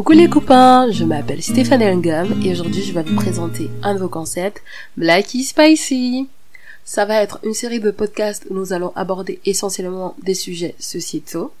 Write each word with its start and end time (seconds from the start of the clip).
Coucou 0.00 0.12
les 0.12 0.30
copains, 0.30 0.90
je 0.90 1.04
m'appelle 1.04 1.42
Stéphane 1.42 1.82
Engam 1.82 2.42
et 2.42 2.52
aujourd'hui 2.52 2.80
je 2.80 2.94
vais 2.94 3.02
vous 3.02 3.16
présenter 3.16 3.68
un 3.82 3.92
nouveau 3.92 4.08
concept, 4.08 4.62
Blacky 4.96 5.42
Spicy. 5.42 6.26
Ça 6.84 7.04
va 7.04 7.20
être 7.20 7.38
une 7.42 7.52
série 7.52 7.80
de 7.80 7.90
podcasts 7.90 8.46
où 8.48 8.54
nous 8.54 8.72
allons 8.72 8.94
aborder 8.96 9.40
essentiellement 9.44 10.16
des 10.22 10.32
sujets 10.32 10.74
sociétaux. 10.78 11.52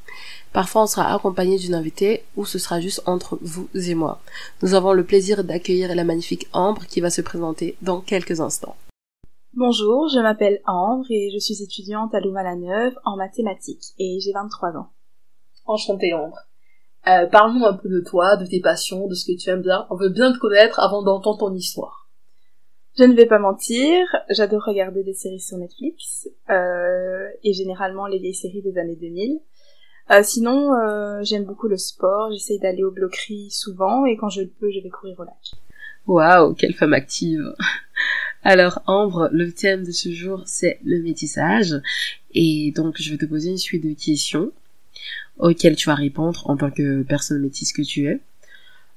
Parfois 0.54 0.84
on 0.84 0.86
sera 0.86 1.14
accompagné 1.14 1.58
d'une 1.58 1.74
invitée 1.74 2.22
ou 2.34 2.46
ce 2.46 2.58
sera 2.58 2.80
juste 2.80 3.02
entre 3.04 3.38
vous 3.42 3.68
et 3.74 3.94
moi. 3.94 4.22
Nous 4.62 4.72
avons 4.72 4.94
le 4.94 5.04
plaisir 5.04 5.44
d'accueillir 5.44 5.94
la 5.94 6.04
magnifique 6.04 6.48
Ambre 6.54 6.86
qui 6.86 7.02
va 7.02 7.10
se 7.10 7.20
présenter 7.20 7.76
dans 7.82 8.00
quelques 8.00 8.40
instants. 8.40 8.76
Bonjour, 9.52 10.08
je 10.08 10.18
m'appelle 10.18 10.62
Ambre 10.64 11.04
et 11.10 11.28
je 11.30 11.38
suis 11.38 11.62
étudiante 11.62 12.14
à 12.14 12.20
Louvain-la-Neuve 12.20 12.94
en 13.04 13.18
mathématiques 13.18 13.92
et 13.98 14.18
j'ai 14.18 14.32
23 14.32 14.78
ans. 14.78 14.88
Enchantée 15.66 16.14
Ambre. 16.14 16.38
Euh, 17.06 17.26
Parle-nous 17.26 17.64
un 17.64 17.74
peu 17.74 17.88
de 17.88 18.00
toi, 18.00 18.36
de 18.36 18.46
tes 18.46 18.60
passions, 18.60 19.06
de 19.06 19.14
ce 19.14 19.24
que 19.24 19.36
tu 19.36 19.48
aimes 19.50 19.62
bien. 19.62 19.86
On 19.90 19.96
veut 19.96 20.10
bien 20.10 20.32
te 20.32 20.38
connaître 20.38 20.80
avant 20.80 21.02
d'entendre 21.02 21.38
ton 21.38 21.54
histoire. 21.54 22.00
Je 22.98 23.04
ne 23.04 23.14
vais 23.14 23.26
pas 23.26 23.38
mentir, 23.38 24.04
j'adore 24.28 24.64
regarder 24.64 25.04
des 25.04 25.14
séries 25.14 25.40
sur 25.40 25.56
Netflix 25.56 26.28
euh, 26.50 27.28
et 27.44 27.52
généralement 27.52 28.06
les 28.06 28.18
vieilles 28.18 28.34
séries 28.34 28.62
des 28.62 28.76
années 28.78 28.96
2000. 28.96 29.38
Euh, 30.10 30.22
sinon, 30.24 30.74
euh, 30.74 31.20
j'aime 31.22 31.44
beaucoup 31.44 31.68
le 31.68 31.76
sport, 31.76 32.32
j'essaie 32.32 32.58
d'aller 32.58 32.82
au 32.82 32.90
bloquerie 32.90 33.48
souvent 33.50 34.04
et 34.06 34.16
quand 34.16 34.28
je 34.28 34.42
le 34.42 34.48
peux, 34.48 34.70
je 34.72 34.80
vais 34.80 34.90
courir 34.90 35.18
au 35.20 35.24
lac. 35.24 35.36
Waouh, 36.08 36.54
quelle 36.54 36.74
femme 36.74 36.92
active 36.92 37.54
Alors 38.42 38.82
Ambre, 38.86 39.28
le 39.30 39.52
thème 39.52 39.84
de 39.84 39.92
ce 39.92 40.10
jour 40.10 40.42
c'est 40.46 40.80
le 40.84 41.00
métissage 41.00 41.76
et 42.32 42.72
donc 42.74 42.96
je 42.98 43.12
vais 43.12 43.18
te 43.18 43.26
poser 43.26 43.50
une 43.50 43.58
suite 43.58 43.84
de 43.84 43.94
questions 43.94 44.50
auxquelles 45.38 45.76
tu 45.76 45.88
vas 45.88 45.94
répondre 45.94 46.48
en 46.48 46.56
tant 46.56 46.70
que 46.70 47.02
personne 47.02 47.40
métisse 47.40 47.72
que 47.72 47.82
tu 47.82 48.06
es. 48.06 48.20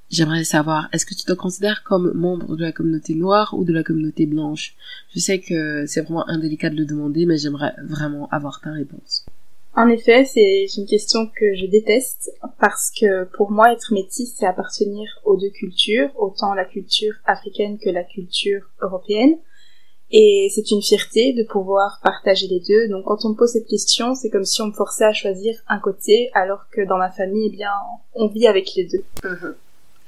J'aimerais 0.09 0.44
savoir, 0.44 0.89
est-ce 0.94 1.05
que 1.05 1.16
tu 1.16 1.23
te 1.23 1.33
considères 1.33 1.83
comme 1.83 2.11
membre 2.14 2.55
de 2.55 2.64
la 2.64 2.72
communauté 2.72 3.16
noire 3.16 3.55
ou 3.58 3.64
de 3.64 3.73
la 3.73 3.83
communauté 3.83 4.28
blanche? 4.28 4.75
Je 5.16 5.19
sais 5.19 5.39
que 5.39 5.86
c'est 5.88 6.02
vraiment 6.02 6.28
indélicat 6.30 6.69
de 6.69 6.75
le 6.75 6.86
demander, 6.86 7.25
mais 7.25 7.38
j'aimerais 7.38 7.73
vraiment 7.83 8.30
avoir 8.30 8.61
ta 8.61 8.72
réponse. 8.72 9.25
En 9.75 9.88
effet, 9.89 10.23
c'est 10.25 10.67
une 10.78 10.86
question 10.86 11.25
que 11.36 11.55
je 11.55 11.66
déteste 11.66 12.31
parce 12.59 12.91
que 12.91 13.23
pour 13.35 13.50
moi, 13.50 13.73
être 13.73 13.91
métisse, 13.91 14.35
c'est 14.38 14.45
appartenir 14.45 15.09
aux 15.25 15.35
deux 15.35 15.50
cultures, 15.50 16.11
autant 16.16 16.53
la 16.53 16.66
culture 16.66 17.16
africaine 17.25 17.80
que 17.80 17.89
la 17.89 18.03
culture 18.03 18.69
européenne. 18.81 19.38
Et 20.16 20.52
c'est 20.53 20.69
une 20.69 20.81
fierté 20.83 21.33
de 21.33 21.44
pouvoir 21.44 22.00
partager 22.03 22.47
les 22.47 22.59
deux. 22.59 22.88
Donc 22.88 23.06
quand 23.06 23.25
on 23.25 23.30
me 23.30 23.36
pose 23.36 23.50
cette 23.50 23.67
question, 23.67 24.14
c'est 24.14 24.30
comme 24.30 24.45
si 24.45 24.61
on 24.61 24.67
me 24.67 24.72
forçait 24.72 25.06
à 25.06 25.11
choisir 25.11 25.56
un 25.67 25.80
côté, 25.80 26.30
alors 26.36 26.69
que 26.72 26.88
dans 26.88 26.97
ma 26.97 27.09
famille, 27.09 27.50
eh 27.52 27.56
bien, 27.56 27.72
on 28.14 28.28
vit 28.28 28.45
avec 28.45 28.75
les 28.75 28.86
deux. 28.86 29.03
Mhm. 29.23 29.56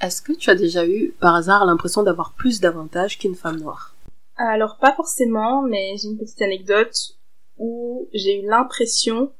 Est-ce 0.02 0.22
que 0.22 0.34
tu 0.34 0.52
as 0.52 0.56
déjà 0.56 0.86
eu, 0.86 1.16
par 1.20 1.34
hasard, 1.34 1.66
l'impression 1.66 2.04
d'avoir 2.04 2.34
plus 2.34 2.62
d'avantages 2.62 3.18
qu'une 3.18 3.34
femme 3.34 3.60
noire? 3.60 3.96
Alors 4.38 4.78
pas 4.80 4.94
forcément, 4.94 5.64
mais 5.64 5.96
j'ai 5.98 6.10
une 6.10 6.18
petite 6.18 6.42
anecdote 6.42 7.16
où 7.58 8.08
j'ai 8.14 8.42
eu 8.42 8.46
l'impression 8.46 9.32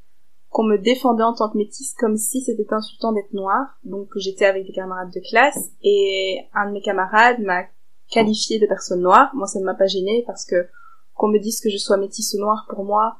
qu'on 0.50 0.64
me 0.64 0.78
défendait 0.78 1.24
en 1.24 1.34
tant 1.34 1.50
que 1.50 1.58
métisse 1.58 1.94
comme 2.00 2.16
si 2.16 2.42
c'était 2.42 2.74
insultant 2.74 3.12
d'être 3.12 3.34
noire. 3.34 3.78
Donc 3.84 4.08
j'étais 4.16 4.46
avec 4.46 4.66
des 4.66 4.72
camarades 4.72 5.12
de 5.14 5.20
classe 5.30 5.70
et 5.84 6.40
un 6.54 6.70
de 6.70 6.72
mes 6.72 6.82
camarades 6.82 7.40
m'a 7.42 7.66
qualifiée 8.10 8.60
de 8.60 8.68
personne 8.68 9.02
noire. 9.02 9.32
Moi, 9.34 9.48
ça 9.48 9.60
ne 9.60 9.66
m'a 9.66 9.76
pas 9.76 9.88
gênée 9.88 10.24
parce 10.28 10.46
que 10.46 10.68
qu'on 11.14 11.30
me 11.30 11.40
dise 11.40 11.62
que 11.62 11.70
je 11.70 11.78
sois 11.78 11.98
métisse 11.98 12.34
ou 12.34 12.40
noire, 12.40 12.66
pour 12.70 12.84
moi, 12.84 13.18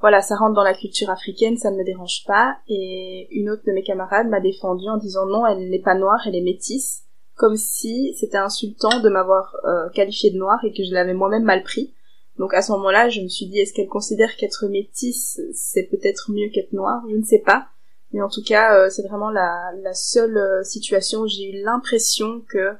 voilà, 0.00 0.22
ça 0.22 0.36
rentre 0.36 0.54
dans 0.54 0.62
la 0.62 0.74
culture 0.74 1.10
africaine, 1.10 1.56
ça 1.56 1.70
ne 1.70 1.76
me 1.76 1.84
dérange 1.84 2.24
pas. 2.26 2.56
Et 2.68 3.28
une 3.32 3.50
autre 3.50 3.62
de 3.66 3.72
mes 3.72 3.82
camarades 3.82 4.28
m'a 4.28 4.40
défendue 4.40 4.88
en 4.88 4.96
disant 4.96 5.26
non, 5.26 5.46
elle 5.46 5.68
n'est 5.68 5.82
pas 5.82 5.94
noire, 5.94 6.20
elle 6.26 6.36
est 6.36 6.42
métisse, 6.42 7.02
comme 7.34 7.56
si 7.56 8.14
c'était 8.18 8.38
insultant 8.38 9.00
de 9.00 9.08
m'avoir 9.08 9.56
euh, 9.64 9.88
qualifiée 9.90 10.30
de 10.30 10.38
noire 10.38 10.62
et 10.64 10.72
que 10.72 10.84
je 10.84 10.92
l'avais 10.92 11.14
moi-même 11.14 11.44
mal 11.44 11.62
pris. 11.62 11.94
Donc 12.38 12.54
à 12.54 12.62
ce 12.62 12.72
moment-là, 12.72 13.10
je 13.10 13.20
me 13.20 13.28
suis 13.28 13.46
dit, 13.46 13.58
est-ce 13.58 13.74
qu'elle 13.74 13.88
considère 13.88 14.36
qu'être 14.36 14.66
métisse, 14.68 15.40
c'est 15.52 15.84
peut-être 15.84 16.30
mieux 16.30 16.48
qu'être 16.48 16.72
noire? 16.72 17.02
Je 17.10 17.16
ne 17.16 17.24
sais 17.24 17.40
pas. 17.40 17.68
Mais 18.12 18.22
en 18.22 18.28
tout 18.28 18.42
cas, 18.42 18.74
euh, 18.76 18.88
c'est 18.90 19.06
vraiment 19.06 19.30
la, 19.30 19.70
la 19.82 19.92
seule 19.92 20.36
euh, 20.36 20.64
situation 20.64 21.20
où 21.20 21.28
j'ai 21.28 21.50
eu 21.50 21.62
l'impression 21.62 22.42
que 22.48 22.72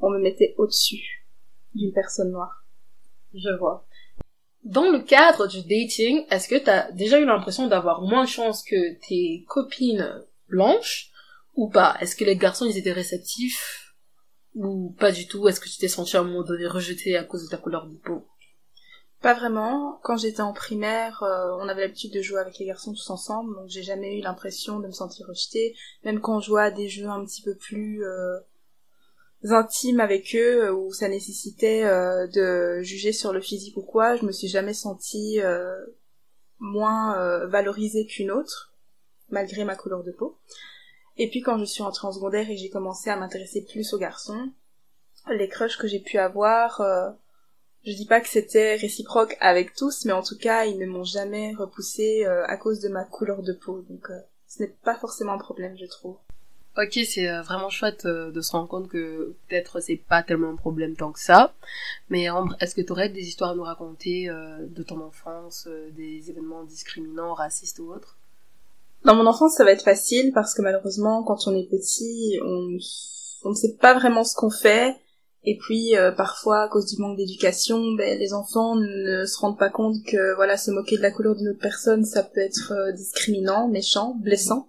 on 0.00 0.10
me 0.10 0.18
mettait 0.18 0.54
au-dessus 0.58 1.26
d'une 1.74 1.92
personne 1.92 2.30
noire. 2.30 2.64
Je 3.34 3.50
vois. 3.58 3.86
Dans 4.64 4.90
le 4.90 5.00
cadre 5.00 5.46
du 5.46 5.62
dating, 5.62 6.24
est-ce 6.30 6.48
que 6.48 6.56
t'as 6.56 6.90
déjà 6.92 7.18
eu 7.18 7.24
l'impression 7.24 7.68
d'avoir 7.68 8.02
moins 8.02 8.24
de 8.24 8.28
chance 8.28 8.62
que 8.62 8.98
tes 9.06 9.44
copines 9.48 10.24
blanches 10.48 11.10
ou 11.54 11.68
pas? 11.68 11.96
Est-ce 12.00 12.16
que 12.16 12.24
les 12.24 12.36
garçons 12.36 12.66
ils 12.66 12.76
étaient 12.76 12.92
réceptifs 12.92 13.94
ou 14.54 14.94
pas 14.98 15.12
du 15.12 15.26
tout? 15.26 15.48
Est-ce 15.48 15.60
que 15.60 15.68
tu 15.68 15.78
t'es 15.78 15.88
senti 15.88 16.16
à 16.16 16.20
un 16.20 16.24
moment 16.24 16.42
donné 16.42 16.66
rejeté 16.66 17.16
à 17.16 17.24
cause 17.24 17.44
de 17.44 17.48
ta 17.48 17.56
couleur 17.56 17.86
de 17.86 17.96
peau? 17.96 18.26
Pas 19.20 19.34
vraiment. 19.34 19.98
Quand 20.02 20.16
j'étais 20.16 20.42
en 20.42 20.52
primaire, 20.52 21.22
euh, 21.24 21.56
on 21.60 21.68
avait 21.68 21.82
l'habitude 21.82 22.12
de 22.12 22.22
jouer 22.22 22.38
avec 22.40 22.58
les 22.58 22.66
garçons 22.66 22.92
tous 22.92 23.10
ensemble, 23.10 23.54
donc 23.56 23.68
j'ai 23.68 23.82
jamais 23.82 24.18
eu 24.18 24.20
l'impression 24.20 24.78
de 24.78 24.86
me 24.86 24.92
sentir 24.92 25.26
rejetée. 25.26 25.74
Même 26.04 26.20
quand 26.20 26.36
on 26.36 26.40
jouait 26.40 26.62
à 26.62 26.70
des 26.70 26.88
jeux 26.88 27.08
un 27.08 27.24
petit 27.24 27.42
peu 27.42 27.56
plus 27.56 28.04
euh, 28.04 28.38
intimes 29.44 30.00
avec 30.00 30.34
eux 30.34 30.66
euh, 30.66 30.72
où 30.72 30.92
ça 30.92 31.08
nécessitait 31.08 31.84
euh, 31.84 32.26
de 32.26 32.82
juger 32.82 33.12
sur 33.12 33.32
le 33.32 33.40
physique 33.40 33.76
ou 33.76 33.82
quoi, 33.82 34.16
je 34.16 34.24
me 34.24 34.32
suis 34.32 34.48
jamais 34.48 34.74
sentie 34.74 35.40
euh, 35.40 35.74
moins 36.58 37.46
valorisée 37.46 38.04
qu'une 38.06 38.32
autre, 38.32 38.74
malgré 39.30 39.64
ma 39.64 39.76
couleur 39.76 40.02
de 40.02 40.10
peau. 40.10 40.36
Et 41.16 41.30
puis 41.30 41.40
quand 41.40 41.56
je 41.58 41.64
suis 41.64 41.82
entrée 41.82 42.08
en 42.08 42.12
secondaire 42.12 42.50
et 42.50 42.56
j'ai 42.56 42.68
commencé 42.68 43.10
à 43.10 43.16
m'intéresser 43.16 43.64
plus 43.64 43.94
aux 43.94 43.98
garçons, 43.98 44.50
les 45.30 45.48
crushs 45.48 45.78
que 45.78 45.86
j'ai 45.86 46.00
pu 46.00 46.18
avoir, 46.18 46.82
je 47.84 47.92
dis 47.92 48.06
pas 48.06 48.20
que 48.20 48.28
c'était 48.28 48.74
réciproque 48.74 49.36
avec 49.38 49.72
tous, 49.74 50.04
mais 50.04 50.12
en 50.12 50.24
tout 50.24 50.36
cas 50.36 50.64
ils 50.64 50.78
ne 50.78 50.86
m'ont 50.86 51.04
jamais 51.04 51.54
repoussée 51.54 52.24
à 52.24 52.56
cause 52.56 52.80
de 52.80 52.88
ma 52.88 53.04
couleur 53.04 53.42
de 53.42 53.52
peau, 53.52 53.82
donc 53.82 54.08
ce 54.48 54.64
n'est 54.64 54.74
pas 54.82 54.96
forcément 54.96 55.34
un 55.34 55.38
problème 55.38 55.76
je 55.78 55.86
trouve. 55.86 56.16
Ok, 56.76 56.96
c'est 57.06 57.28
euh, 57.28 57.42
vraiment 57.42 57.70
chouette 57.70 58.04
euh, 58.04 58.30
de 58.30 58.40
se 58.40 58.52
rendre 58.52 58.68
compte 58.68 58.88
que 58.88 59.34
peut-être 59.48 59.80
c'est 59.80 59.96
pas 59.96 60.22
tellement 60.22 60.50
un 60.50 60.56
problème 60.56 60.94
tant 60.94 61.10
que 61.10 61.18
ça. 61.18 61.52
Mais 62.08 62.30
Ambre, 62.30 62.54
est-ce 62.60 62.76
que 62.76 62.82
tu 62.82 62.92
aurais 62.92 63.08
des 63.08 63.26
histoires 63.26 63.50
à 63.50 63.54
nous 63.56 63.64
raconter 63.64 64.28
euh, 64.28 64.58
de 64.60 64.82
ton 64.84 65.00
enfance, 65.00 65.68
des 65.96 66.30
événements 66.30 66.62
discriminants, 66.62 67.34
racistes 67.34 67.80
ou 67.80 67.92
autres? 67.92 68.16
Dans 69.04 69.16
mon 69.16 69.26
enfance, 69.26 69.54
ça 69.56 69.64
va 69.64 69.72
être 69.72 69.82
facile 69.82 70.32
parce 70.32 70.54
que 70.54 70.62
malheureusement, 70.62 71.24
quand 71.24 71.48
on 71.48 71.56
est 71.56 71.68
petit, 71.68 72.38
on, 72.44 73.50
ne 73.50 73.54
sait 73.54 73.76
pas 73.80 73.94
vraiment 73.94 74.22
ce 74.22 74.36
qu'on 74.36 74.50
fait. 74.50 74.94
Et 75.44 75.56
puis 75.56 75.94
parfois, 76.16 76.62
à 76.62 76.68
cause 76.68 76.86
du 76.86 77.00
manque 77.00 77.16
d'éducation, 77.16 77.92
ben, 77.92 78.18
les 78.18 78.34
enfants 78.34 78.74
ne 78.74 79.24
se 79.24 79.38
rendent 79.38 79.58
pas 79.58 79.70
compte 79.70 80.04
que 80.04 80.34
voilà, 80.34 80.56
se 80.56 80.72
moquer 80.72 80.96
de 80.96 81.02
la 81.02 81.12
couleur 81.12 81.36
d'une 81.36 81.48
autre 81.48 81.60
personne, 81.60 82.04
ça 82.04 82.22
peut 82.24 82.40
être 82.40 82.92
discriminant, 82.92 83.68
méchant, 83.68 84.16
blessant. 84.20 84.68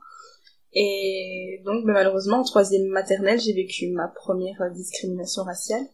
Et 0.73 1.61
donc, 1.65 1.83
mais 1.85 1.93
malheureusement, 1.93 2.37
en 2.37 2.43
troisième 2.43 2.87
maternelle, 2.87 3.39
j'ai 3.39 3.53
vécu 3.53 3.89
ma 3.89 4.07
première 4.07 4.71
discrimination 4.71 5.43
raciale 5.43 5.85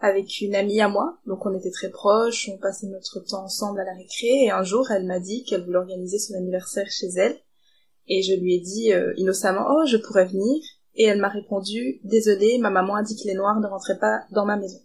avec 0.00 0.40
une 0.40 0.54
amie 0.54 0.80
à 0.80 0.88
moi. 0.88 1.18
Donc, 1.26 1.44
on 1.46 1.56
était 1.56 1.70
très 1.70 1.90
proches, 1.90 2.48
on 2.52 2.58
passait 2.58 2.88
notre 2.88 3.20
temps 3.20 3.44
ensemble 3.44 3.80
à 3.80 3.84
la 3.84 3.94
récré. 3.94 4.44
Et 4.44 4.50
un 4.50 4.64
jour, 4.64 4.90
elle 4.90 5.06
m'a 5.06 5.20
dit 5.20 5.44
qu'elle 5.44 5.64
voulait 5.64 5.78
organiser 5.78 6.18
son 6.18 6.34
anniversaire 6.34 6.90
chez 6.90 7.08
elle. 7.16 7.38
Et 8.08 8.22
je 8.22 8.34
lui 8.34 8.54
ai 8.54 8.60
dit 8.60 8.92
euh, 8.92 9.12
innocemment, 9.16 9.66
oh, 9.68 9.86
je 9.86 9.96
pourrais 9.96 10.26
venir. 10.26 10.62
Et 10.94 11.04
elle 11.04 11.20
m'a 11.20 11.28
répondu, 11.28 12.00
désolée, 12.04 12.58
ma 12.58 12.70
maman 12.70 12.96
a 12.96 13.02
dit 13.02 13.16
que 13.16 13.28
les 13.28 13.34
noirs 13.34 13.60
ne 13.60 13.66
rentraient 13.66 13.98
pas 13.98 14.24
dans 14.30 14.44
ma 14.44 14.56
maison. 14.56 14.80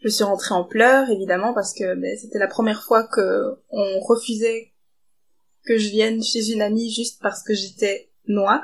Je 0.00 0.08
suis 0.08 0.24
rentrée 0.24 0.54
en 0.54 0.64
pleurs, 0.64 1.10
évidemment, 1.10 1.54
parce 1.54 1.72
que 1.72 1.94
ben, 1.94 2.16
c'était 2.18 2.38
la 2.38 2.46
première 2.46 2.84
fois 2.84 3.04
que 3.04 3.56
on 3.70 4.00
refusait 4.00 4.72
que 5.64 5.78
je 5.78 5.88
vienne 5.88 6.22
chez 6.22 6.52
une 6.52 6.62
amie 6.62 6.90
juste 6.92 7.20
parce 7.20 7.42
que 7.42 7.54
j'étais 7.54 8.10
noir. 8.28 8.62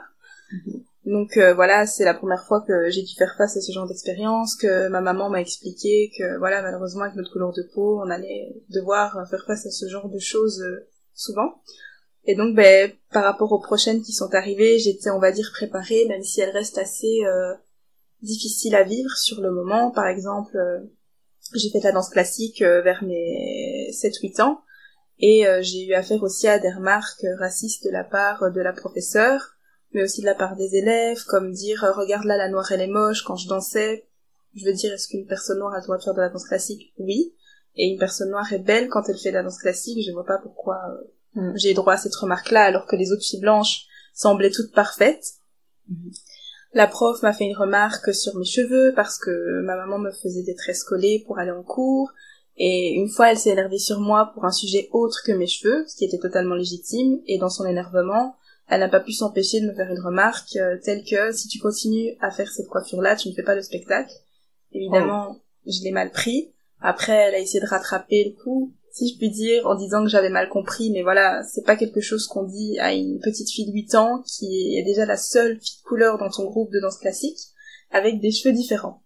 Donc 1.05 1.37
euh, 1.37 1.53
voilà, 1.53 1.85
c'est 1.87 2.05
la 2.05 2.15
première 2.15 2.45
fois 2.45 2.61
que 2.61 2.89
j'ai 2.91 3.03
dû 3.03 3.15
faire 3.17 3.35
face 3.37 3.57
à 3.57 3.61
ce 3.61 3.73
genre 3.73 3.89
d'expérience, 3.89 4.55
que 4.55 4.89
ma 4.89 5.01
maman 5.01 5.31
m'a 5.31 5.41
expliqué 5.41 6.13
que 6.17 6.39
voilà, 6.39 6.63
malheureusement 6.63 7.03
avec 7.03 7.17
notre 7.17 7.33
couleur 7.33 7.53
de 7.53 7.63
peau, 7.75 8.01
on 8.01 8.09
allait 8.09 8.55
devoir 8.71 9.27
faire 9.29 9.45
face 9.45 9.67
à 9.67 9.71
ce 9.71 9.89
genre 9.89 10.09
de 10.09 10.21
choses 10.21 10.63
euh, 10.63 10.87
souvent. 11.13 11.61
Et 12.25 12.37
donc 12.37 12.55
ben 12.55 12.93
par 13.11 13.25
rapport 13.25 13.51
aux 13.51 13.59
prochaines 13.59 14.03
qui 14.03 14.13
sont 14.13 14.33
arrivées, 14.33 14.79
j'étais 14.79 15.11
on 15.11 15.19
va 15.19 15.33
dire 15.33 15.51
préparée, 15.53 16.07
même 16.09 16.23
si 16.23 16.41
elles 16.41 16.51
restent 16.51 16.79
assez 16.79 17.25
euh, 17.25 17.53
difficiles 18.23 18.77
à 18.77 18.85
vivre 18.85 19.11
sur 19.17 19.41
le 19.41 19.51
moment. 19.51 19.91
Par 19.91 20.07
exemple, 20.07 20.57
j'ai 21.57 21.71
fait 21.71 21.81
la 21.81 21.91
danse 21.91 22.11
classique 22.11 22.63
vers 22.63 23.03
mes 23.03 23.91
7-8 23.91 24.41
ans. 24.41 24.61
Et 25.19 25.45
j'ai 25.63 25.87
eu 25.87 25.95
affaire 25.95 26.23
aussi 26.23 26.47
à 26.47 26.61
des 26.61 26.71
remarques 26.71 27.27
racistes 27.41 27.85
de 27.85 27.91
la 27.91 28.05
part 28.05 28.53
de 28.53 28.61
la 28.61 28.73
professeure, 28.73 29.52
mais 29.95 30.03
aussi 30.03 30.21
de 30.21 30.27
la 30.27 30.35
part 30.35 30.57
des 30.57 30.77
élèves, 30.77 31.25
comme 31.25 31.53
dire 31.53 31.85
euh, 31.85 31.93
regarde 31.93 32.25
là 32.25 32.37
la 32.37 32.49
noire 32.49 32.71
elle 32.73 32.81
est 32.81 32.87
moche 32.87 33.23
quand 33.23 33.37
je 33.37 33.49
dansais. 33.49 34.07
Je 34.55 34.65
veux 34.65 34.73
dire 34.73 34.93
est-ce 34.93 35.09
qu'une 35.09 35.27
personne 35.27 35.59
noire 35.59 35.75
a 35.75 35.79
le 35.79 35.83
droit 35.83 35.99
de 35.99 36.03
faire 36.03 36.15
de 36.15 36.21
la 36.21 36.29
danse 36.29 36.47
classique? 36.47 36.93
Oui. 36.99 37.35
Et 37.77 37.87
une 37.87 37.99
personne 37.99 38.31
noire 38.31 38.53
est 38.53 38.59
belle 38.59 38.89
quand 38.89 39.09
elle 39.09 39.17
fait 39.17 39.31
de 39.31 39.37
la 39.37 39.43
danse 39.43 39.59
classique, 39.59 40.05
je 40.07 40.13
vois 40.13 40.27
pas 40.27 40.39
pourquoi 40.39 40.79
euh, 41.37 41.41
mm. 41.41 41.53
j'ai 41.57 41.75
droit 41.75 41.95
à 41.95 41.99
cette 41.99 42.15
remarque-là 42.15 42.63
alors 42.63 42.87
que 42.87 42.97
les 42.97 43.13
autres 43.13 43.25
filles 43.25 43.41
blanches 43.41 43.87
semblaient 44.15 44.51
toutes 44.51 44.73
parfaites. 44.73 45.35
Mm-hmm. 45.91 46.19
La 46.75 46.87
prof 46.87 47.23
m'a 47.23 47.35
fait 47.35 47.45
une 47.45 47.57
remarque 47.57 48.15
sur 48.15 48.35
mes 48.37 48.47
cheveux 48.47 48.95
parce 48.97 49.19
que 49.19 49.61
ma 49.63 49.77
maman 49.77 49.99
me 49.99 50.11
faisait 50.11 50.43
des 50.43 50.55
tresses 50.55 50.85
collées 50.85 51.23
pour 51.27 51.39
aller 51.39 51.51
en 51.51 51.63
cours. 51.63 52.11
Et 52.57 52.93
une 52.95 53.09
fois, 53.09 53.31
elle 53.31 53.39
s'est 53.39 53.51
énervée 53.51 53.79
sur 53.79 54.01
moi 54.01 54.31
pour 54.33 54.45
un 54.45 54.53
sujet 54.53 54.89
autre 54.93 55.23
que 55.25 55.33
mes 55.33 55.47
cheveux, 55.47 55.85
ce 55.87 55.97
qui 55.97 56.05
était 56.05 56.19
totalement 56.19 56.55
légitime. 56.55 57.21
Et 57.27 57.39
dans 57.39 57.51
son 57.51 57.67
énervement, 57.67 58.37
elle 58.69 58.81
n'a 58.81 58.89
pas 58.89 59.01
pu 59.01 59.13
s'empêcher 59.13 59.61
de 59.61 59.67
me 59.67 59.75
faire 59.75 59.91
une 59.91 60.01
remarque 60.01 60.57
euh, 60.57 60.79
telle 60.83 61.05
que 61.05 61.33
si 61.33 61.49
tu 61.49 61.59
continues 61.59 62.17
à 62.21 62.31
faire 62.31 62.51
cette 62.51 62.69
coiffure-là, 62.69 63.17
tu 63.17 63.29
ne 63.29 63.35
fais 63.35 63.43
pas 63.43 63.55
le 63.55 63.63
spectacle. 63.63 64.13
Évidemment, 64.73 65.41
je 65.67 65.83
l'ai 65.83 65.91
mal 65.91 66.11
pris. 66.11 66.53
Après, 66.81 67.13
elle 67.13 67.35
a 67.35 67.39
essayé 67.39 67.61
de 67.61 67.67
rattraper 67.67 68.25
le 68.25 68.43
coup, 68.43 68.73
si 68.91 69.09
je 69.09 69.19
puis 69.19 69.31
dire, 69.31 69.67
en 69.67 69.75
disant 69.75 70.03
que 70.03 70.11
j'avais 70.11 70.31
mal 70.31 70.49
compris, 70.49 70.91
mais 70.91 71.03
voilà, 71.03 71.43
c'est 71.45 71.65
pas 71.65 71.77
quelque 71.77 72.01
chose 72.01 72.27
qu'on 72.27 72.45
dit 72.45 72.79
à 72.79 72.93
une 72.93 73.21
petite 73.21 73.51
fille 73.51 73.67
de 73.67 73.73
8 73.73 73.95
ans 73.95 74.23
qui 74.27 74.77
est 74.77 74.83
déjà 74.83 75.07
la 75.07 75.17
seule 75.17 75.59
fille 75.61 75.79
de 75.83 75.89
couleur 75.89 76.19
dans 76.19 76.31
ton 76.31 76.45
groupe 76.45 76.73
de 76.73 76.81
danse 76.81 76.99
classique, 76.99 77.39
avec 77.91 78.21
des 78.21 78.33
cheveux 78.33 78.55
différents. 78.55 79.03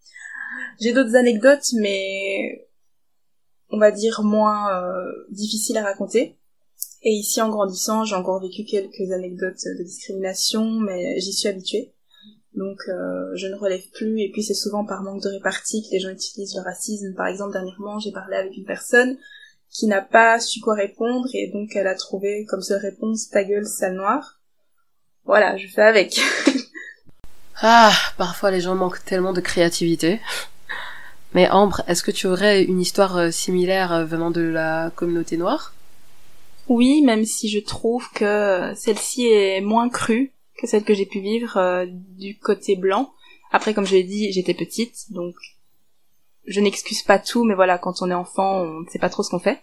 J'ai 0.81 0.93
d'autres 0.93 1.17
anecdotes, 1.17 1.73
mais 1.75 2.67
on 3.71 3.79
va 3.79 3.91
dire 3.91 4.23
moins 4.23 4.73
euh, 4.73 5.27
difficiles 5.31 5.77
à 5.77 5.85
raconter. 5.85 6.39
Et 7.09 7.13
ici, 7.13 7.41
en 7.41 7.51
grandissant, 7.51 8.03
j'ai 8.03 8.17
encore 8.17 8.41
vécu 8.41 8.65
quelques 8.65 9.13
anecdotes 9.13 9.63
de 9.79 9.85
discrimination, 9.85 10.65
mais 10.81 11.21
j'y 11.21 11.33
suis 11.33 11.49
habituée. 11.49 11.93
Donc, 12.55 12.79
euh, 12.89 13.31
je 13.37 13.47
ne 13.47 13.55
relève 13.55 13.89
plus. 13.95 14.21
Et 14.23 14.31
puis, 14.33 14.43
c'est 14.43 14.55
souvent 14.55 14.85
par 14.85 15.05
manque 15.05 15.23
de 15.23 15.29
répartie 15.29 15.85
que 15.85 15.93
les 15.93 16.01
gens 16.01 16.09
utilisent 16.09 16.57
le 16.57 16.63
racisme. 16.63 17.15
Par 17.15 17.29
exemple, 17.29 17.53
dernièrement, 17.53 18.01
j'ai 18.01 18.11
parlé 18.11 18.35
avec 18.35 18.57
une 18.57 18.65
personne 18.65 19.17
qui 19.71 19.87
n'a 19.87 20.01
pas 20.01 20.41
su 20.41 20.59
quoi 20.59 20.75
répondre, 20.75 21.29
et 21.33 21.49
donc 21.53 21.77
elle 21.77 21.87
a 21.87 21.95
trouvé 21.95 22.45
comme 22.49 22.63
seule 22.63 22.81
réponse 22.81 23.29
ta 23.31 23.45
gueule, 23.45 23.67
sale 23.67 23.95
noire. 23.95 24.41
Voilà, 25.25 25.57
je 25.57 25.69
fais 25.69 25.83
avec. 25.83 26.21
ah, 27.63 27.93
parfois 28.19 28.51
les 28.51 28.61
gens 28.61 28.75
manquent 28.75 29.05
tellement 29.05 29.33
de 29.33 29.41
créativité. 29.41 30.21
Mais 31.35 31.49
Ambre, 31.51 31.83
est-ce 31.87 32.03
que 32.03 32.11
tu 32.11 32.27
aurais 32.27 32.65
une 32.65 32.81
histoire 32.81 33.17
euh, 33.17 33.31
similaire 33.31 33.93
euh, 33.93 34.05
venant 34.05 34.33
de 34.33 34.41
la 34.41 34.91
communauté 34.97 35.37
noire? 35.37 35.73
Oui, 36.69 37.03
même 37.03 37.25
si 37.25 37.49
je 37.49 37.59
trouve 37.59 38.09
que 38.13 38.73
celle-ci 38.75 39.27
est 39.29 39.61
moins 39.61 39.89
crue 39.89 40.33
que 40.57 40.67
celle 40.67 40.85
que 40.85 40.95
j'ai 40.95 41.07
pu 41.07 41.21
vivre 41.21 41.57
euh, 41.57 41.87
du 41.89 42.39
côté 42.39 42.77
blanc. 42.77 43.13
Après, 43.53 43.75
comme 43.75 43.87
je 43.87 43.95
l'ai 43.95 44.03
dit, 44.03 44.33
j'étais 44.33 44.55
petite, 44.55 45.13
donc 45.13 45.35
je 46.47 46.61
n'excuse 46.61 47.03
pas 47.03 47.19
tout, 47.19 47.45
mais 47.45 47.55
voilà, 47.55 47.77
quand 47.77 48.03
on 48.03 48.11
est 48.11 48.15
enfant, 48.15 48.61
on 48.61 48.81
ne 48.81 48.89
sait 48.89 48.99
pas 48.99 49.09
trop 49.09 49.23
ce 49.23 49.31
qu'on 49.31 49.39
fait. 49.39 49.61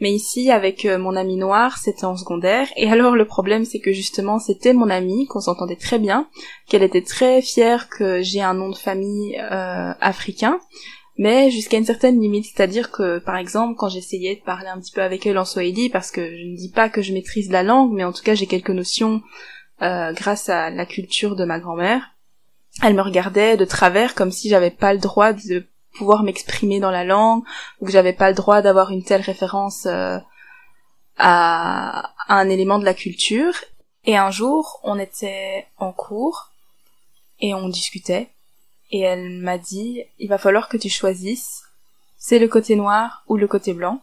Mais 0.00 0.12
ici, 0.12 0.50
avec 0.50 0.84
euh, 0.84 0.98
mon 0.98 1.16
ami 1.16 1.36
noir, 1.36 1.78
c'était 1.78 2.04
en 2.04 2.16
secondaire. 2.16 2.68
Et 2.76 2.88
alors, 2.88 3.16
le 3.16 3.26
problème, 3.26 3.64
c'est 3.64 3.80
que 3.80 3.92
justement, 3.92 4.38
c'était 4.38 4.74
mon 4.74 4.90
amie, 4.90 5.26
qu'on 5.26 5.40
s'entendait 5.40 5.76
très 5.76 5.98
bien, 5.98 6.28
qu'elle 6.68 6.82
était 6.82 7.02
très 7.02 7.40
fière 7.42 7.88
que 7.88 8.20
j'ai 8.20 8.42
un 8.42 8.54
nom 8.54 8.68
de 8.68 8.76
famille 8.76 9.38
euh, 9.38 9.92
africain 10.00 10.60
mais 11.18 11.50
jusqu'à 11.50 11.76
une 11.76 11.84
certaine 11.84 12.20
limite, 12.20 12.46
c'est-à-dire 12.46 12.90
que 12.90 13.18
par 13.18 13.36
exemple 13.36 13.74
quand 13.76 13.88
j'essayais 13.88 14.36
de 14.36 14.40
parler 14.40 14.68
un 14.68 14.78
petit 14.78 14.92
peu 14.92 15.02
avec 15.02 15.26
elle 15.26 15.38
en 15.38 15.44
swahili, 15.44 15.90
parce 15.90 16.10
que 16.10 16.24
je 16.36 16.44
ne 16.44 16.56
dis 16.56 16.70
pas 16.70 16.88
que 16.88 17.02
je 17.02 17.12
maîtrise 17.12 17.50
la 17.50 17.64
langue, 17.64 17.92
mais 17.92 18.04
en 18.04 18.12
tout 18.12 18.22
cas 18.22 18.34
j'ai 18.34 18.46
quelques 18.46 18.70
notions 18.70 19.20
euh, 19.82 20.12
grâce 20.12 20.48
à 20.48 20.70
la 20.70 20.86
culture 20.86 21.36
de 21.36 21.44
ma 21.44 21.58
grand-mère, 21.58 22.14
elle 22.82 22.94
me 22.94 23.02
regardait 23.02 23.56
de 23.56 23.64
travers 23.64 24.14
comme 24.14 24.30
si 24.30 24.48
j'avais 24.48 24.70
pas 24.70 24.92
le 24.92 25.00
droit 25.00 25.32
de 25.32 25.66
pouvoir 25.94 26.22
m'exprimer 26.22 26.78
dans 26.78 26.92
la 26.92 27.04
langue, 27.04 27.42
ou 27.80 27.86
que 27.86 27.92
j'avais 27.92 28.12
pas 28.12 28.28
le 28.28 28.36
droit 28.36 28.62
d'avoir 28.62 28.90
une 28.92 29.02
telle 29.02 29.20
référence 29.20 29.86
euh, 29.86 30.18
à, 31.16 32.12
à 32.28 32.34
un 32.36 32.48
élément 32.48 32.78
de 32.78 32.84
la 32.84 32.94
culture. 32.94 33.54
Et 34.04 34.16
un 34.16 34.30
jour, 34.30 34.80
on 34.84 34.98
était 34.98 35.66
en 35.76 35.92
cours 35.92 36.52
et 37.40 37.52
on 37.54 37.68
discutait 37.68 38.30
et 38.90 39.00
elle 39.00 39.30
m'a 39.40 39.58
dit 39.58 40.02
il 40.18 40.28
va 40.28 40.38
falloir 40.38 40.68
que 40.68 40.76
tu 40.76 40.88
choisisses 40.88 41.62
c'est 42.18 42.40
le 42.40 42.48
côté 42.48 42.76
noir 42.76 43.22
ou 43.28 43.36
le 43.36 43.46
côté 43.46 43.72
blanc. 43.72 44.02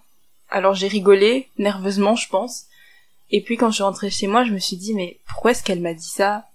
Alors 0.50 0.74
j'ai 0.74 0.88
rigolé 0.88 1.50
nerveusement 1.58 2.16
je 2.16 2.30
pense. 2.30 2.64
Et 3.30 3.42
puis 3.42 3.58
quand 3.58 3.70
je 3.70 3.76
suis 3.76 3.84
rentrée 3.84 4.10
chez 4.10 4.28
moi 4.28 4.46
je 4.46 4.54
me 4.54 4.60
suis 4.60 4.78
dit 4.78 4.94
mais 4.94 5.20
pourquoi 5.28 5.52
est-ce 5.52 5.64
qu'elle 5.64 5.82
m'a 5.82 5.94
dit 5.94 6.10
ça? 6.10 6.46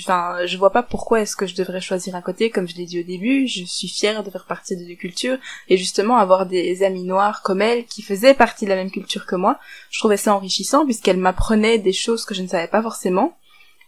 Enfin 0.00 0.44
je 0.44 0.56
vois 0.58 0.72
pas 0.72 0.82
pourquoi 0.82 1.20
est-ce 1.20 1.36
que 1.36 1.46
je 1.46 1.54
devrais 1.54 1.80
choisir 1.80 2.16
un 2.16 2.20
côté 2.20 2.50
comme 2.50 2.66
je 2.66 2.74
l'ai 2.74 2.84
dit 2.84 3.00
au 3.00 3.04
début 3.04 3.46
je 3.46 3.64
suis 3.64 3.88
fière 3.88 4.24
de 4.24 4.30
faire 4.30 4.44
partie 4.44 4.76
de 4.76 4.84
deux 4.84 4.96
cultures. 4.96 5.38
Et 5.68 5.76
justement 5.76 6.16
avoir 6.16 6.46
des 6.46 6.82
amis 6.82 7.04
noirs 7.04 7.42
comme 7.42 7.62
elle 7.62 7.86
qui 7.86 8.02
faisaient 8.02 8.34
partie 8.34 8.64
de 8.64 8.70
la 8.70 8.76
même 8.76 8.90
culture 8.90 9.24
que 9.24 9.36
moi 9.36 9.58
je 9.90 10.00
trouvais 10.00 10.16
ça 10.16 10.34
enrichissant 10.34 10.84
puisqu'elle 10.84 11.18
m'apprenait 11.18 11.78
des 11.78 11.92
choses 11.92 12.24
que 12.24 12.34
je 12.34 12.42
ne 12.42 12.48
savais 12.48 12.68
pas 12.68 12.82
forcément. 12.82 13.36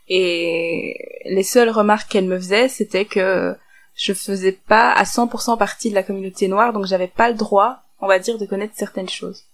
Et 0.09 0.97
les 1.25 1.43
seules 1.43 1.71
remarques 1.71 2.11
qu'elle 2.11 2.26
me 2.26 2.38
faisait 2.38 2.69
c'était 2.69 3.05
que 3.05 3.56
je 4.00 4.14
faisais 4.14 4.52
pas 4.52 4.93
à 4.93 5.05
100% 5.05 5.58
partie 5.58 5.91
de 5.91 5.94
la 5.94 6.02
communauté 6.02 6.49
noire, 6.49 6.73
donc 6.73 6.87
j'avais 6.87 7.06
pas 7.06 7.29
le 7.29 7.37
droit, 7.37 7.82
on 8.00 8.06
va 8.06 8.19
dire, 8.19 8.38
de 8.38 8.47
connaître 8.47 8.73
certaines 8.75 9.11
choses. 9.11 9.44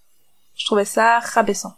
Je 0.55 0.65
trouvais 0.65 0.85
ça 0.85 1.19
rabaissant. 1.19 1.75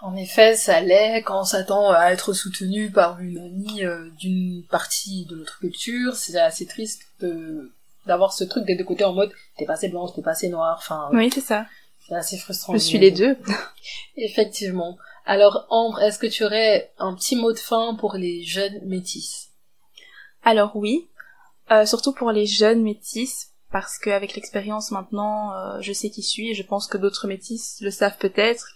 En 0.00 0.16
effet, 0.16 0.56
ça 0.56 0.80
l'est 0.80 1.22
quand 1.22 1.42
on 1.42 1.44
s'attend 1.44 1.90
à 1.90 2.12
être 2.12 2.32
soutenu 2.32 2.90
par 2.90 3.20
une 3.20 3.38
amie 3.38 3.84
euh, 3.84 4.08
d'une 4.18 4.64
partie 4.70 5.26
de 5.26 5.36
notre 5.36 5.58
culture. 5.58 6.16
C'est 6.16 6.38
assez 6.38 6.66
triste 6.66 7.02
d'avoir 8.06 8.32
ce 8.32 8.44
truc 8.44 8.64
des 8.64 8.74
deux 8.74 8.84
côtés 8.84 9.04
en 9.04 9.12
mode 9.12 9.32
t'es 9.58 9.66
passé 9.66 9.88
blanche, 9.88 10.10
t'es 10.16 10.22
passé 10.22 10.48
noire. 10.48 10.78
Enfin. 10.78 11.10
Oui, 11.12 11.30
c'est 11.32 11.42
ça. 11.42 11.66
C'est 12.08 12.14
assez 12.14 12.38
frustrant. 12.38 12.72
Je 12.72 12.78
suis 12.78 12.98
les 12.98 13.10
deux. 13.10 13.36
Effectivement. 14.16 14.96
Alors 15.26 15.66
Ambre, 15.68 16.00
est-ce 16.00 16.18
que 16.18 16.26
tu 16.26 16.42
aurais 16.42 16.90
un 16.98 17.14
petit 17.14 17.36
mot 17.36 17.52
de 17.52 17.58
fin 17.58 17.94
pour 17.94 18.14
les 18.14 18.42
jeunes 18.44 18.80
métis? 18.86 19.51
Alors 20.42 20.76
oui, 20.76 21.08
euh, 21.70 21.86
surtout 21.86 22.12
pour 22.12 22.32
les 22.32 22.46
jeunes 22.46 22.82
métis, 22.82 23.52
parce 23.70 23.98
qu'avec 23.98 24.34
l'expérience 24.34 24.90
maintenant, 24.90 25.54
euh, 25.54 25.80
je 25.80 25.92
sais 25.92 26.10
qui 26.10 26.22
suis 26.22 26.50
et 26.50 26.54
je 26.54 26.62
pense 26.62 26.86
que 26.86 26.98
d'autres 26.98 27.26
métis 27.26 27.80
le 27.80 27.90
savent 27.90 28.18
peut-être. 28.18 28.68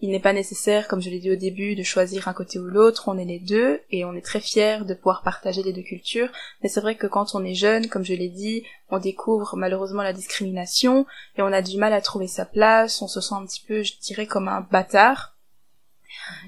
Il 0.00 0.10
n'est 0.10 0.20
pas 0.20 0.32
nécessaire, 0.32 0.86
comme 0.86 1.00
je 1.00 1.08
l'ai 1.08 1.20
dit 1.20 1.30
au 1.30 1.36
début, 1.36 1.76
de 1.76 1.82
choisir 1.82 2.28
un 2.28 2.34
côté 2.34 2.58
ou 2.58 2.64
l'autre, 2.64 3.08
on 3.08 3.16
est 3.16 3.24
les 3.24 3.38
deux 3.38 3.80
et 3.90 4.04
on 4.04 4.12
est 4.12 4.24
très 4.24 4.40
fiers 4.40 4.84
de 4.84 4.92
pouvoir 4.92 5.22
partager 5.22 5.62
les 5.62 5.72
deux 5.72 5.82
cultures. 5.82 6.28
Mais 6.62 6.68
c'est 6.68 6.80
vrai 6.80 6.96
que 6.96 7.06
quand 7.06 7.34
on 7.34 7.44
est 7.44 7.54
jeune, 7.54 7.88
comme 7.88 8.04
je 8.04 8.12
l'ai 8.12 8.28
dit, 8.28 8.64
on 8.90 8.98
découvre 8.98 9.56
malheureusement 9.56 10.02
la 10.02 10.12
discrimination 10.12 11.06
et 11.38 11.42
on 11.42 11.52
a 11.52 11.62
du 11.62 11.78
mal 11.78 11.92
à 11.94 12.02
trouver 12.02 12.26
sa 12.26 12.44
place, 12.44 13.00
on 13.00 13.08
se 13.08 13.20
sent 13.20 13.34
un 13.34 13.46
petit 13.46 13.64
peu, 13.66 13.82
je 13.82 13.94
dirais, 14.02 14.26
comme 14.26 14.48
un 14.48 14.60
bâtard. 14.60 15.36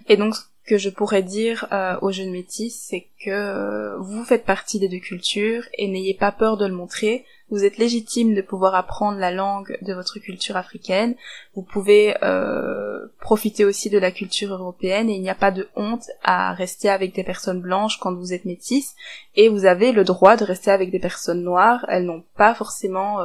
Et 0.08 0.16
donc 0.16 0.34
que 0.66 0.78
je 0.78 0.90
pourrais 0.90 1.22
dire 1.22 1.68
euh, 1.72 1.96
aux 2.02 2.10
jeunes 2.10 2.32
métis, 2.32 2.86
c'est 2.88 3.06
que 3.24 3.30
euh, 3.30 3.96
vous 3.98 4.24
faites 4.24 4.44
partie 4.44 4.80
des 4.80 4.88
deux 4.88 4.98
cultures 4.98 5.62
et 5.74 5.86
n'ayez 5.86 6.14
pas 6.14 6.32
peur 6.32 6.56
de 6.56 6.66
le 6.66 6.74
montrer. 6.74 7.24
Vous 7.50 7.64
êtes 7.64 7.78
légitime 7.78 8.34
de 8.34 8.42
pouvoir 8.42 8.74
apprendre 8.74 9.18
la 9.18 9.30
langue 9.30 9.78
de 9.82 9.94
votre 9.94 10.18
culture 10.18 10.56
africaine. 10.56 11.14
Vous 11.54 11.62
pouvez 11.62 12.16
euh, 12.24 13.06
profiter 13.20 13.64
aussi 13.64 13.90
de 13.90 13.98
la 13.98 14.10
culture 14.10 14.52
européenne 14.52 15.08
et 15.08 15.14
il 15.14 15.22
n'y 15.22 15.30
a 15.30 15.36
pas 15.36 15.52
de 15.52 15.68
honte 15.76 16.10
à 16.24 16.52
rester 16.52 16.88
avec 16.88 17.14
des 17.14 17.22
personnes 17.22 17.60
blanches 17.60 18.00
quand 18.00 18.12
vous 18.12 18.32
êtes 18.32 18.44
métis. 18.44 18.96
Et 19.36 19.48
vous 19.48 19.66
avez 19.66 19.92
le 19.92 20.02
droit 20.02 20.36
de 20.36 20.44
rester 20.44 20.72
avec 20.72 20.90
des 20.90 20.98
personnes 20.98 21.44
noires. 21.44 21.86
Elles 21.88 22.04
n'ont 22.04 22.24
pas 22.36 22.54
forcément 22.54 23.20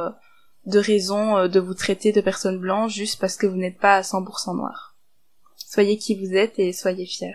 de 0.66 0.78
raison 0.78 1.48
de 1.48 1.58
vous 1.58 1.74
traiter 1.74 2.12
de 2.12 2.20
personnes 2.20 2.60
blanches 2.60 2.94
juste 2.94 3.20
parce 3.20 3.36
que 3.36 3.48
vous 3.48 3.56
n'êtes 3.56 3.78
pas 3.78 3.96
à 3.96 4.02
100% 4.02 4.56
noir. 4.56 4.91
Soyez 5.72 5.96
qui 5.96 6.14
vous 6.14 6.34
êtes 6.34 6.58
et 6.58 6.74
soyez 6.74 7.06
fiers. 7.06 7.32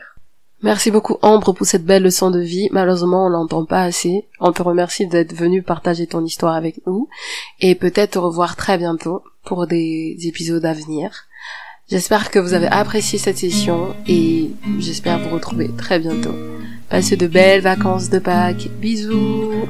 Merci 0.61 0.91
beaucoup 0.91 1.17
Ambre 1.23 1.53
pour 1.53 1.65
cette 1.65 1.85
belle 1.85 2.03
leçon 2.03 2.29
de 2.29 2.39
vie. 2.39 2.67
Malheureusement, 2.71 3.25
on 3.25 3.29
l'entend 3.29 3.65
pas 3.65 3.81
assez. 3.81 4.27
On 4.39 4.51
te 4.51 4.61
remercie 4.61 5.07
d'être 5.07 5.33
venu 5.33 5.63
partager 5.63 6.05
ton 6.05 6.23
histoire 6.23 6.53
avec 6.53 6.85
nous 6.85 7.09
et 7.61 7.73
peut-être 7.73 8.11
te 8.11 8.19
revoir 8.19 8.55
très 8.55 8.77
bientôt 8.77 9.23
pour 9.43 9.65
des 9.65 10.15
épisodes 10.21 10.63
à 10.65 10.73
venir. 10.73 11.25
J'espère 11.89 12.29
que 12.29 12.37
vous 12.37 12.53
avez 12.53 12.67
apprécié 12.67 13.17
cette 13.17 13.39
session 13.39 13.95
et 14.07 14.51
j'espère 14.77 15.17
vous 15.17 15.33
retrouver 15.33 15.71
très 15.75 15.97
bientôt. 15.97 16.35
Passez 16.89 17.17
de 17.17 17.25
belles 17.25 17.61
vacances 17.61 18.11
de 18.11 18.19
Pâques. 18.19 18.69
Bisous 18.79 19.67